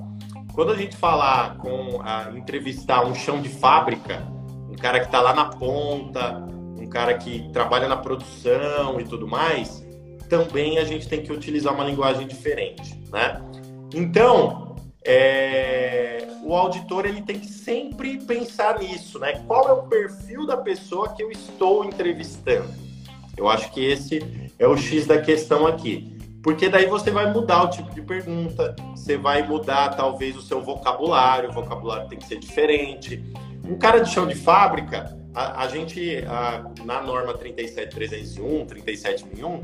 [0.53, 4.27] Quando a gente falar com a, entrevistar um chão de fábrica,
[4.81, 6.43] cara que está lá na ponta,
[6.77, 9.87] um cara que trabalha na produção e tudo mais,
[10.27, 13.41] também a gente tem que utilizar uma linguagem diferente, né?
[13.93, 14.70] Então,
[15.03, 19.41] é, o auditor ele tem que sempre pensar nisso, né?
[19.47, 22.69] Qual é o perfil da pessoa que eu estou entrevistando?
[23.35, 26.17] Eu acho que esse é o X da questão aqui.
[26.43, 30.61] Porque daí você vai mudar o tipo de pergunta, você vai mudar talvez o seu
[30.61, 33.23] vocabulário, o vocabulário tem que ser diferente.
[33.63, 39.61] Um cara de chão de fábrica, a, a gente, a, na norma 37301, 37001,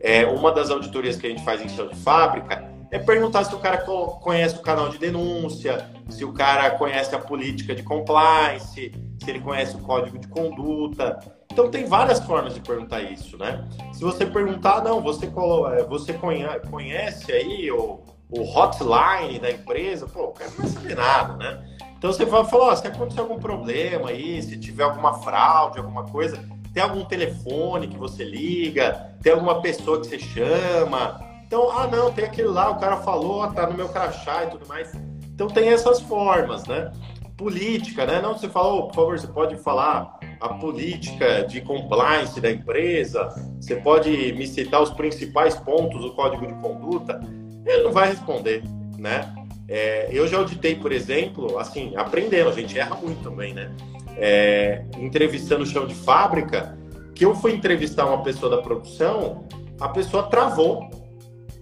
[0.00, 3.54] é, uma das auditorias que a gente faz em chão de fábrica é perguntar se
[3.54, 8.92] o cara conhece o canal de denúncia, se o cara conhece a política de compliance,
[9.22, 11.18] se ele conhece o código de conduta.
[11.52, 13.66] Então tem várias formas de perguntar isso, né?
[13.92, 20.26] Se você perguntar, não, você, é, você conhece aí o, o hotline da empresa, pô,
[20.26, 21.76] o cara não vai saber nada, né?
[21.98, 26.04] Então você vai falar, oh, se acontecer algum problema aí, se tiver alguma fraude, alguma
[26.04, 26.38] coisa,
[26.72, 31.27] tem algum telefone que você liga, tem alguma pessoa que você chama.
[31.48, 34.68] Então, ah não, tem aquele lá, o cara falou, tá no meu crachá e tudo
[34.68, 34.92] mais.
[35.32, 36.92] Então tem essas formas, né?
[37.38, 38.20] Política, né?
[38.20, 43.76] Não, você falou, por favor, você pode falar a política de compliance da empresa, você
[43.76, 47.18] pode me citar os principais pontos do código de conduta?
[47.64, 48.62] Ele não vai responder,
[48.98, 49.34] né?
[49.66, 53.74] É, eu já auditei, por exemplo, assim, aprendendo, a gente erra muito também, né?
[54.18, 56.78] É, entrevistando o chão de fábrica,
[57.14, 59.46] que eu fui entrevistar uma pessoa da produção,
[59.80, 61.07] a pessoa travou.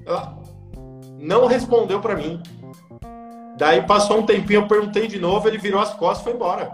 [0.07, 0.39] Ela
[1.19, 2.41] não respondeu para mim.
[3.59, 6.71] Daí passou um tempinho, eu perguntei de novo, ele virou as costas e foi embora.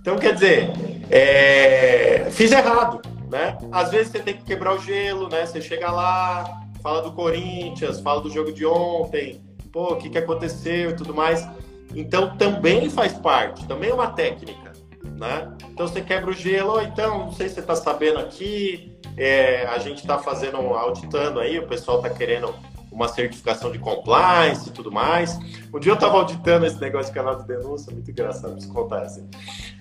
[0.00, 0.70] Então, quer dizer,
[1.10, 2.28] é...
[2.30, 3.58] fiz errado, né?
[3.72, 5.44] Às vezes você tem que quebrar o gelo, né?
[5.44, 10.18] Você chega lá, fala do Corinthians, fala do jogo de ontem, pô, o que, que
[10.18, 11.46] aconteceu e tudo mais.
[11.94, 14.72] Então, também faz parte, também é uma técnica,
[15.18, 15.52] né?
[15.70, 19.78] Então, você quebra o gelo, então, não sei se você está sabendo aqui, é, a
[19.78, 22.54] gente está fazendo, auditando aí, o pessoal está querendo
[22.90, 25.38] uma certificação de compliance e tudo mais.
[25.72, 29.02] Um dia eu estava auditando esse negócio de canal de denúncia, muito engraçado, preciso contar
[29.02, 29.28] assim.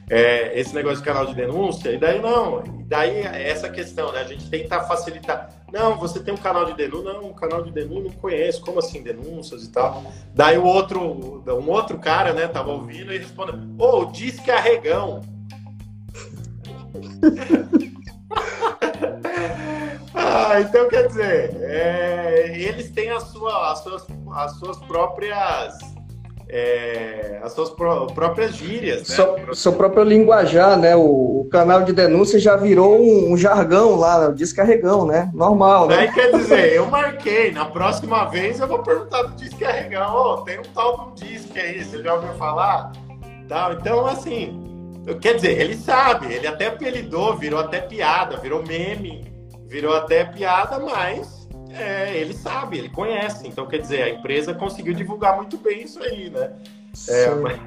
[0.10, 4.22] É, esse negócio de canal de denúncia, e daí não, e daí essa questão, né?
[4.22, 5.52] A gente tenta facilitar.
[5.72, 7.14] Não, você tem um canal de denúncia?
[7.14, 10.04] Não, um canal de denúncia não conheço, como assim, denúncias e tal.
[10.34, 11.00] Daí o outro,
[11.46, 15.22] um outro cara, né, tava ouvindo e respondeu, ô, oh, diz que é arregão.
[20.48, 25.78] Ah, então quer dizer, é, eles têm a sua, as, suas, as suas próprias.
[26.52, 29.16] É, as suas pró próprias gírias, né?
[29.16, 30.96] Seu, seu, próprio linguajar, né?
[30.96, 35.30] O, o, canal de denúncia já virou um, um jargão lá, descarregão, né?
[35.32, 36.08] Normal, né?
[36.08, 40.64] Quer dizer, eu marquei, na próxima vez eu vou perguntar do descarregão, oh, tem um
[40.74, 42.94] tal de um disque aí, você já ouviu falar?
[43.80, 44.60] Então, assim,
[45.22, 49.29] quer dizer, ele sabe, ele até apelidou, virou até piada, virou meme
[49.70, 53.48] virou até piada, mas é, ele sabe, ele conhece.
[53.48, 56.52] Então, quer dizer, a empresa conseguiu divulgar muito bem isso aí, né?
[57.08, 57.60] É, mas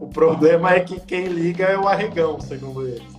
[0.00, 3.14] o problema é que quem liga é o arregão, segundo eles.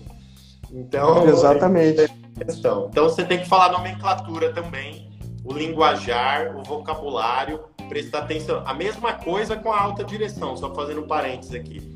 [0.71, 2.01] Então, exatamente.
[2.01, 2.88] É questão.
[2.89, 5.09] Então, você tem que falar nomenclatura também,
[5.43, 8.63] o linguajar, o vocabulário, prestar atenção.
[8.65, 11.94] A mesma coisa com a alta direção, só fazendo um parênteses aqui.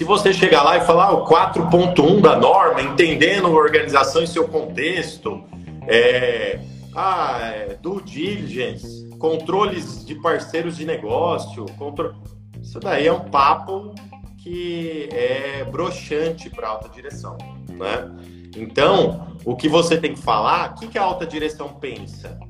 [0.00, 4.48] Se você chegar lá e falar o 4.1 da norma, entendendo a organização e seu
[4.48, 5.44] contexto,
[5.86, 6.58] é,
[6.96, 12.14] ah, é, due diligence, controles de parceiros de negócio, controle...
[12.62, 13.94] isso daí é um papo
[14.42, 17.36] que é broxante para a alta direção,
[17.68, 18.10] né?
[18.56, 22.40] Então, o que você tem que falar, o que, que a alta direção pensa?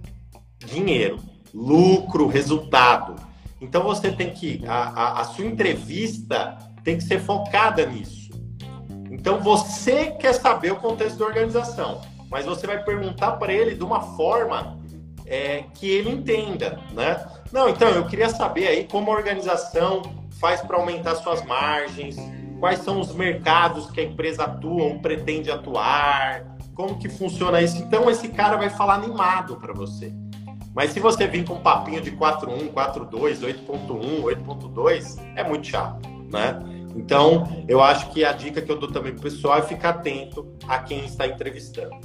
[0.64, 1.16] Dinheiro,
[1.52, 3.16] lucro, resultado.
[3.60, 8.30] Então você tem que a, a, a sua entrevista tem que ser focada nisso.
[9.10, 13.82] Então você quer saber o contexto da organização, mas você vai perguntar para ele de
[13.82, 14.78] uma forma
[15.26, 17.24] é, que ele entenda, né?
[17.52, 20.02] Não, então eu queria saber aí como a organização
[20.40, 22.16] faz para aumentar suas margens,
[22.60, 27.78] quais são os mercados que a empresa atua ou pretende atuar, como que funciona isso.
[27.78, 30.12] Então esse cara vai falar animado para você.
[30.72, 36.09] Mas se você vir com um papinho de 4.1, 4.2, 8.1, 8.2, é muito chato
[36.32, 36.58] né?
[36.96, 39.90] Então, eu acho que a dica que eu dou também para o pessoal é ficar
[39.90, 41.96] atento a quem está entrevistando.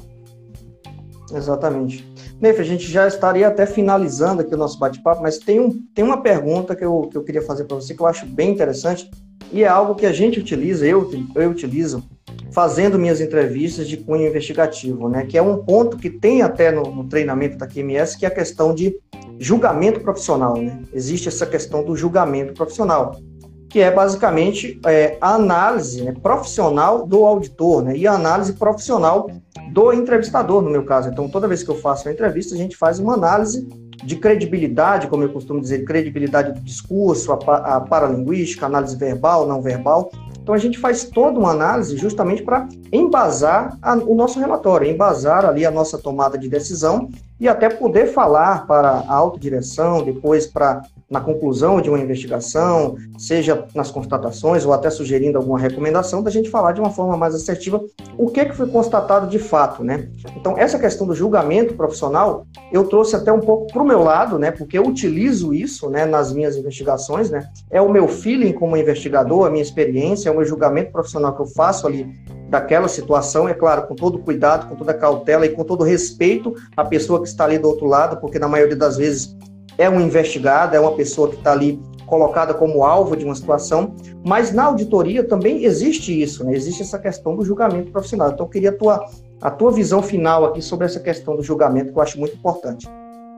[1.34, 2.08] Exatamente.
[2.40, 6.04] Neif, a gente já estaria até finalizando aqui o nosso bate-papo, mas tem, um, tem
[6.04, 9.10] uma pergunta que eu, que eu queria fazer para você que eu acho bem interessante
[9.52, 12.04] e é algo que a gente utiliza, eu, eu utilizo,
[12.52, 15.26] fazendo minhas entrevistas de cunho investigativo, né?
[15.26, 18.34] Que é um ponto que tem até no, no treinamento da QMS, que é a
[18.34, 18.98] questão de
[19.40, 20.82] julgamento profissional, né?
[20.94, 23.20] Existe essa questão do julgamento profissional
[23.70, 29.30] que é basicamente é, a análise né, profissional do auditor né, e a análise profissional
[29.72, 31.10] do entrevistador, no meu caso.
[31.10, 33.68] Então, toda vez que eu faço uma entrevista, a gente faz uma análise
[34.04, 39.62] de credibilidade, como eu costumo dizer, credibilidade do discurso, a, a paralinguística, análise verbal, não
[39.62, 40.12] verbal.
[40.42, 45.44] Então, a gente faz toda uma análise justamente para embasar a, o nosso relatório, embasar
[45.44, 47.10] ali a nossa tomada de decisão
[47.40, 53.68] e até poder falar para a autodireção, depois para na conclusão de uma investigação, seja
[53.76, 57.80] nas constatações ou até sugerindo alguma recomendação, da gente falar de uma forma mais assertiva
[58.18, 60.10] o que, que foi constatado de fato, né?
[60.36, 64.40] Então, essa questão do julgamento profissional, eu trouxe até um pouco para o meu lado,
[64.40, 64.50] né?
[64.50, 67.48] Porque eu utilizo isso, né, nas minhas investigações, né?
[67.70, 71.42] É o meu feeling como investigador, a minha experiência, é o meu julgamento profissional que
[71.42, 72.12] eu faço ali
[72.56, 76.86] daquela situação, é claro, com todo cuidado, com toda cautela e com todo respeito à
[76.86, 79.36] pessoa que está ali do outro lado, porque na maioria das vezes
[79.78, 83.94] é um investigado, é uma pessoa que está ali colocada como alvo de uma situação,
[84.26, 86.54] mas na auditoria também existe isso, né?
[86.54, 88.30] existe essa questão do julgamento profissional.
[88.30, 89.06] Então, eu queria a tua,
[89.42, 92.88] a tua visão final aqui sobre essa questão do julgamento, que eu acho muito importante.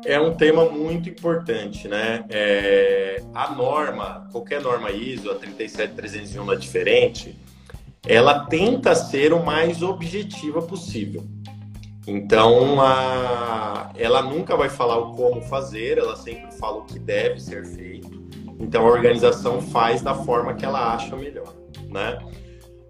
[0.05, 2.23] É um tema muito importante, né?
[2.29, 7.35] É, a norma, qualquer norma ISO, a 37301 é diferente,
[8.05, 11.23] ela tenta ser o mais objetiva possível.
[12.07, 17.39] Então, a, ela nunca vai falar o como fazer, ela sempre fala o que deve
[17.39, 18.25] ser feito.
[18.59, 21.53] Então, a organização faz da forma que ela acha melhor,
[21.89, 22.17] né?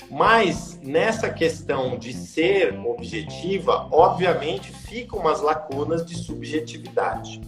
[0.10, 7.42] Mas nessa questão de ser objetiva, obviamente ficam umas lacunas de subjetividade.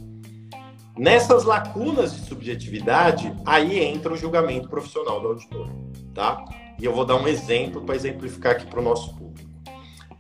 [0.98, 5.70] Nessas lacunas de subjetividade, aí entra o julgamento profissional do auditor,
[6.14, 6.44] tá?
[6.80, 9.50] E eu vou dar um exemplo para exemplificar aqui para o nosso público.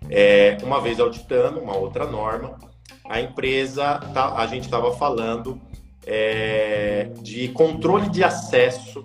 [0.09, 2.57] É, uma vez auditando uma outra norma,
[3.07, 5.59] a empresa, tá, a gente estava falando
[6.05, 9.03] é, de controle de acesso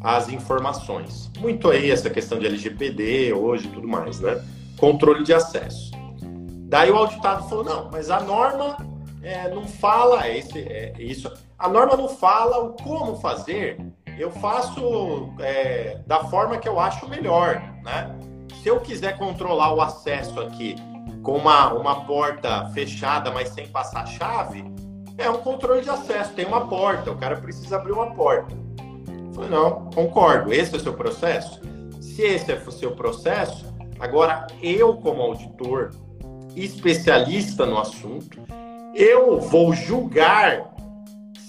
[0.00, 1.30] às informações.
[1.38, 4.42] Muito aí essa questão de LGPD hoje tudo mais, né?
[4.76, 5.90] Controle de acesso.
[6.68, 8.76] Daí o auditado falou: não, mas a norma
[9.22, 11.32] é, não fala esse, é, isso.
[11.58, 13.78] A norma não fala o como fazer.
[14.18, 18.16] Eu faço é, da forma que eu acho melhor, né?
[18.62, 20.74] Se eu quiser controlar o acesso aqui
[21.22, 24.64] com uma, uma porta fechada, mas sem passar chave,
[25.18, 26.32] é um controle de acesso.
[26.32, 28.54] Tem uma porta, o cara precisa abrir uma porta.
[28.54, 30.52] Eu falei, não, concordo.
[30.52, 31.60] Esse é o seu processo?
[32.00, 35.90] Se esse é o seu processo, agora eu, como auditor,
[36.54, 38.40] especialista no assunto,
[38.94, 40.74] eu vou julgar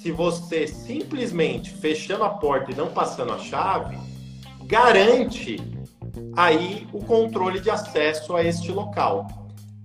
[0.07, 3.97] se você simplesmente fechando a porta e não passando a chave,
[4.63, 5.57] garante
[6.33, 9.27] aí o controle de acesso a este local.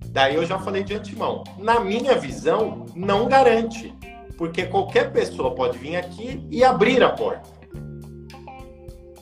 [0.05, 1.43] Daí eu já falei de antemão.
[1.57, 3.93] Na minha visão, não garante,
[4.37, 7.49] porque qualquer pessoa pode vir aqui e abrir a porta.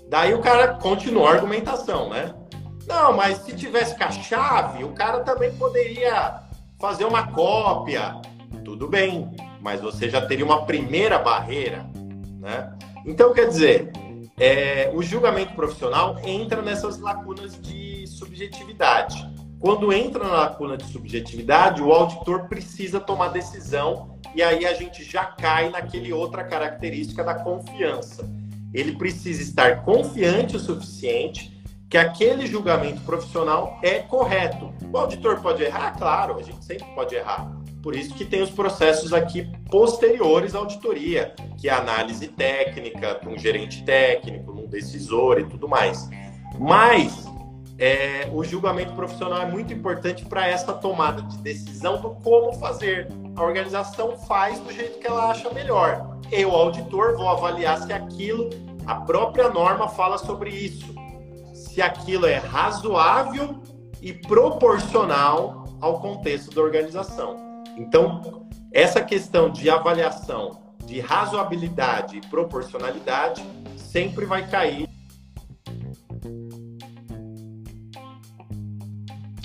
[0.08, 2.36] Daí o cara continua a argumentação, né?
[2.86, 6.42] Não, mas se tivesse com a chave, o cara também poderia
[6.80, 8.22] fazer uma cópia.
[8.64, 9.32] Tudo bem,
[9.62, 11.86] mas você já teria uma primeira barreira,
[12.40, 12.74] né?
[13.06, 13.92] Então, quer dizer,
[14.40, 19.30] é, o julgamento profissional entra nessas lacunas de subjetividade.
[19.60, 25.04] Quando entra na lacuna de subjetividade, o auditor precisa tomar decisão e aí a gente
[25.04, 28.28] já cai naquele outra característica da confiança.
[28.74, 34.74] Ele precisa estar confiante o suficiente que aquele julgamento profissional é correto.
[34.92, 35.92] O auditor pode errar?
[35.98, 37.52] Claro, a gente sempre pode errar.
[37.82, 43.38] Por isso que tem os processos aqui posteriores à auditoria, que é análise técnica, um
[43.38, 46.08] gerente técnico, um decisor e tudo mais.
[46.60, 47.26] Mas
[47.80, 53.08] é, o julgamento profissional é muito importante para essa tomada de decisão do como fazer.
[53.36, 56.20] A organização faz do jeito que ela acha melhor.
[56.32, 58.50] Eu, auditor, vou avaliar se aquilo,
[58.86, 60.94] a própria norma fala sobre isso
[61.72, 63.62] se aquilo é razoável
[64.02, 67.51] e proporcional ao contexto da organização.
[67.78, 73.44] Então, essa questão de avaliação de razoabilidade e proporcionalidade
[73.78, 74.90] sempre vai cair.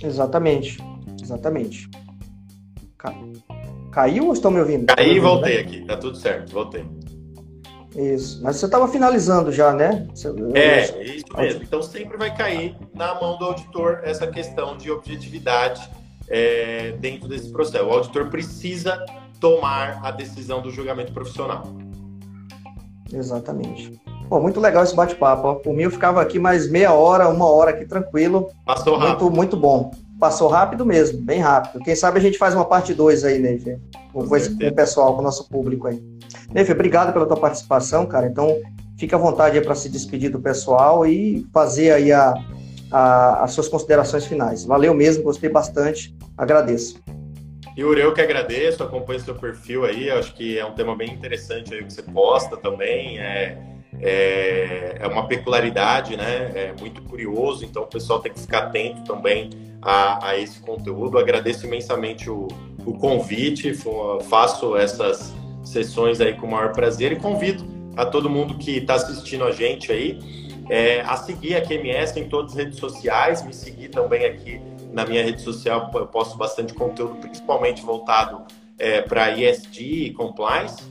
[0.03, 0.79] Exatamente,
[1.23, 1.89] exatamente.
[3.93, 4.87] Caiu ou estão me ouvindo?
[4.87, 6.85] Caí e voltei aqui, tá tudo certo, voltei.
[7.97, 8.43] Isso.
[8.43, 10.07] Mas você estava finalizando já, né?
[10.15, 10.29] Você...
[10.55, 11.63] É, isso mesmo.
[11.63, 15.89] Então sempre vai cair na mão do auditor essa questão de objetividade
[16.29, 17.85] é, dentro desse processo.
[17.85, 19.05] O auditor precisa
[19.41, 21.65] tomar a decisão do julgamento profissional.
[23.13, 24.01] Exatamente.
[24.29, 25.57] Pô, muito legal esse bate-papo.
[25.57, 28.51] Por mim, eu ficava aqui mais meia hora, uma hora aqui tranquilo.
[28.65, 29.25] Passou rápido.
[29.25, 29.91] Muito, muito bom.
[30.19, 31.85] Passou rápido mesmo, bem rápido.
[31.85, 33.79] Quem sabe a gente faz uma parte 2 aí, Neife,
[34.13, 36.03] com, com o pessoal, com o nosso público aí.
[36.53, 38.27] Neife, obrigado pela tua participação, cara.
[38.27, 38.57] Então,
[38.99, 42.35] fica à vontade para se despedir do pessoal e fazer aí a,
[42.91, 44.65] a, as suas considerações finais.
[44.65, 47.01] Valeu mesmo, gostei bastante, agradeço.
[47.79, 51.75] Yuri, eu que agradeço, acompanho seu perfil aí, acho que é um tema bem interessante
[51.75, 53.59] aí que você posta também, é,
[54.01, 59.05] é, é uma peculiaridade, né, é muito curioso, então o pessoal tem que ficar atento
[59.05, 59.51] também
[59.83, 61.19] a, a esse conteúdo.
[61.19, 62.49] Agradeço imensamente o,
[62.87, 63.75] o convite,
[64.29, 67.63] faço essas sessões aí com o maior prazer e convido
[67.95, 70.19] a todo mundo que está assistindo a gente aí
[70.69, 74.61] é, a seguir a QMS em todas as redes sociais, me seguir também aqui
[74.93, 78.43] na minha rede social, eu posto bastante conteúdo, principalmente voltado
[78.79, 80.83] é, para ESG e compliance.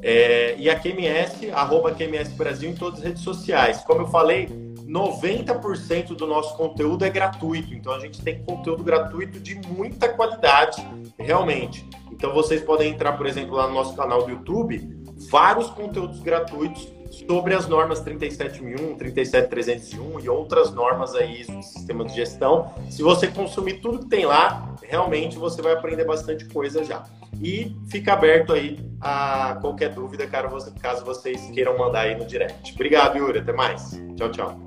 [0.00, 3.82] É, e a QMS, arroba QMS Brasil em todas as redes sociais.
[3.84, 4.48] Como eu falei,
[4.86, 10.84] 90% do nosso conteúdo é gratuito, então a gente tem conteúdo gratuito de muita qualidade,
[11.18, 11.86] realmente.
[12.10, 16.88] Então vocês podem entrar, por exemplo, lá no nosso canal do YouTube, vários conteúdos gratuitos
[17.12, 22.72] sobre as normas 37001, 37301 e outras normas aí do sistema de gestão.
[22.90, 27.04] Se você consumir tudo que tem lá, realmente você vai aprender bastante coisa já.
[27.40, 32.72] E fica aberto aí a qualquer dúvida, caso vocês queiram mandar aí no direct.
[32.74, 33.40] Obrigado, Yuri.
[33.40, 33.90] Até mais.
[34.16, 34.60] Tchau, tchau.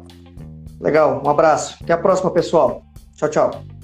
[0.79, 1.21] Legal.
[1.25, 1.77] Um abraço.
[1.81, 2.83] Até a próxima, pessoal.
[3.15, 3.74] Tchau, tchau.